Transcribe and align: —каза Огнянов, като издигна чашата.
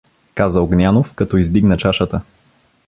—каза 0.35 0.61
Огнянов, 0.61 1.13
като 1.13 1.37
издигна 1.37 1.77
чашата. 1.77 2.21